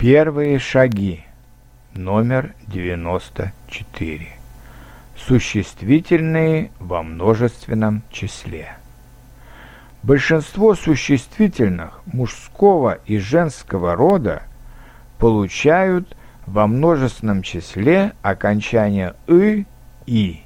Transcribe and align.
Первые 0.00 0.58
шаги. 0.58 1.26
Номер 1.92 2.54
94. 2.68 4.28
Существительные 5.14 6.70
во 6.78 7.02
множественном 7.02 8.00
числе. 8.10 8.78
Большинство 10.02 10.74
существительных 10.74 12.00
мужского 12.06 12.94
и 13.04 13.18
женского 13.18 13.94
рода 13.94 14.44
получают 15.18 16.16
во 16.46 16.66
множественном 16.66 17.42
числе 17.42 18.14
окончание 18.22 19.16
«ы» 19.28 19.66
«и». 20.06 20.40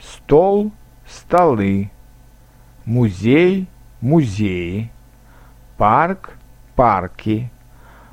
Стол– 0.00 0.72
столы, 1.06 1.92
музей– 2.84 3.68
музеи, 4.00 4.90
парк– 5.76 6.36
парки, 6.74 7.52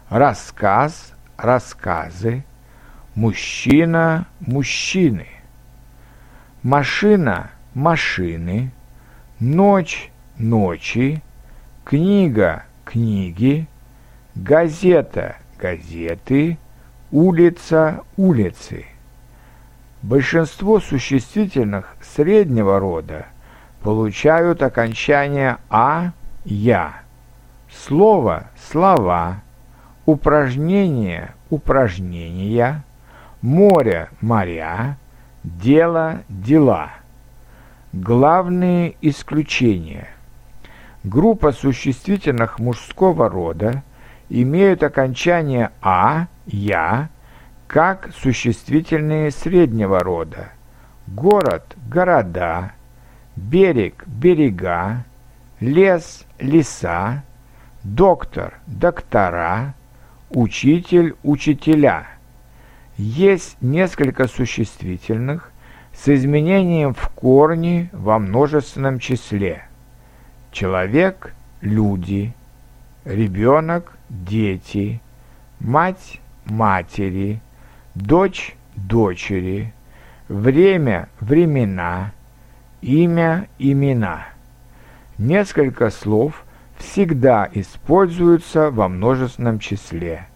рассказ– 0.10 1.14
рассказы, 1.38 2.44
мужчина– 3.16 4.28
мужчины, 4.40 5.28
машина– 6.64 7.52
машины, 7.74 8.72
ночь– 9.40 10.12
ночи, 10.38 11.22
книга– 11.84 12.64
книги, 12.86 13.68
газета– 14.36 15.38
газеты, 15.60 16.58
улица– 17.12 18.02
улицы. 18.18 18.86
Большинство 20.02 20.80
существительных 20.80 21.98
среднего 22.02 22.80
рода 22.80 23.26
получают 23.82 24.62
окончание 24.64 25.58
«а», 25.70 26.12
«я». 26.46 27.02
Слово– 27.70 28.48
слова, 28.72 29.42
упражнение– 30.08 31.34
упражнения, 31.50 32.84
море– 33.42 34.10
моря, 34.22 34.98
дело– 35.44 36.22
дела. 36.30 36.92
Главные 37.92 38.96
исключения. 39.02 40.08
Группа 41.04 41.52
существительных 41.52 42.58
мужского 42.58 43.30
рода 43.30 43.84
имеют 44.30 44.82
окончание 44.82 45.72
«а», 45.82 46.28
«я», 46.46 47.10
как 47.68 48.12
существительные 48.16 49.30
среднего 49.30 50.00
рода. 50.00 50.52
Город– 51.06 51.76
города, 51.90 52.72
берег– 53.36 54.06
берега, 54.08 55.04
лес– 55.60 56.26
леса, 56.40 57.24
доктор– 57.84 58.54
доктора, 58.68 59.74
учитель– 60.30 61.16
учителя. 61.24 62.08
Есть 62.98 63.58
несколько 63.62 64.28
существительных 64.28 65.52
с 65.94 66.08
изменением 66.10 66.94
в 66.94 67.10
корне 67.10 67.90
во 67.94 68.20
множественном 68.20 69.00
числе. 69.00 69.66
Человек– 70.52 71.34
люди, 71.62 72.34
ребенок– 73.06 73.98
дети, 74.10 75.02
мать– 75.60 76.20
матери, 76.46 77.42
дочь– 77.96 78.56
дочери, 78.76 79.74
время– 80.28 81.10
времена, 81.20 82.12
имя– 82.82 83.48
имена. 83.60 84.28
Несколько 85.18 85.90
слов 85.90 86.46
всегда 86.78 87.50
используются 87.54 88.72
во 88.72 88.88
множественном 88.88 89.60
числе. 89.60 90.28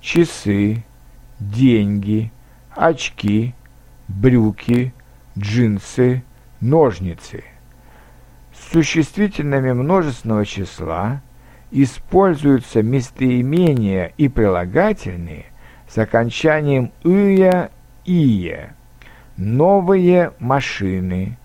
Часы, 0.00 0.84
деньги, 1.38 2.32
очки, 2.74 3.54
брюки, 4.08 4.92
джинсы, 5.38 6.22
ножницы. 6.60 7.44
С 8.52 8.72
существительными 8.72 9.72
множественного 9.72 10.44
числа 10.44 11.22
используются 11.70 12.82
местоимения 12.82 14.12
и 14.16 14.28
прилагательные 14.28 15.46
с 15.88 15.98
окончанием 15.98 16.92
«ия» 17.02 17.70
«ие», 18.04 18.74
новые 19.36 20.32
машины, 20.38 21.38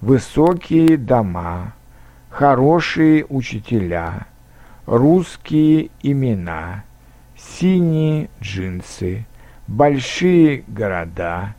высокие 0.00 0.96
дома, 0.96 1.74
хорошие 2.32 3.26
учителя, 3.28 4.26
русские 4.86 5.90
имена, 6.02 6.84
синие 7.36 8.30
джинсы, 8.40 9.26
большие 9.68 10.64
города, 10.66 11.54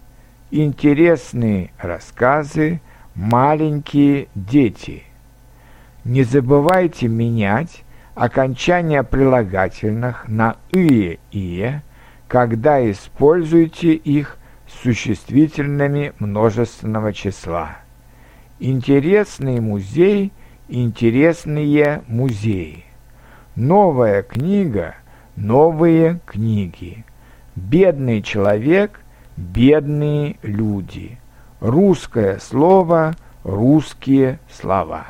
интересные 0.50 1.70
рассказы, 1.78 2.82
маленькие 3.14 4.30
дети. 4.34 5.04
Не 6.04 6.24
забывайте 6.24 7.08
менять 7.08 7.84
окончания 8.16 9.04
прилагательных 9.04 10.28
на 10.28 10.58
«ие» 10.72 11.20
«ие», 11.32 11.84
когда 12.28 12.90
используете 12.90 13.94
их 13.94 14.40
существительными 14.68 16.14
множественного 16.18 17.14
числа. 17.14 17.78
Интересный 18.60 19.60
музей– 19.60 20.34
интересные 20.74 22.02
музеи. 22.08 22.84
Новая 23.56 24.24
книга– 24.24 24.96
новые 25.36 26.20
книги. 26.26 27.06
Бедный 27.56 28.24
человек– 28.24 29.00
бедные 29.38 30.38
люди. 30.42 31.20
Русское 31.60 32.40
слово– 32.40 33.14
русские 33.44 34.40
слова. 34.52 35.08